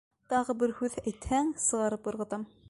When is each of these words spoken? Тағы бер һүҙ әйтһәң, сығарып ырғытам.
Тағы 0.31 0.55
бер 0.63 0.73
һүҙ 0.79 0.95
әйтһәң, 1.11 1.53
сығарып 1.67 2.11
ырғытам. 2.15 2.49